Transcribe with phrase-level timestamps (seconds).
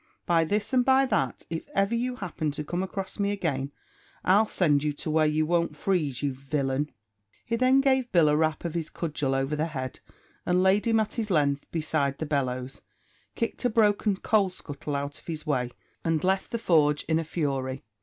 [0.25, 3.71] By this and by that, if ever you happen to come across me again,
[4.25, 6.89] I'll send you to where you won't freeze, you villain!"
[7.45, 9.99] He then gave Bill a rap of his cudgel over the head,
[10.43, 12.81] and laid him at his length beside the bellows,
[13.35, 15.69] kicked a broken coal scuttle out of his way,
[16.03, 17.83] and left the forge in a fury.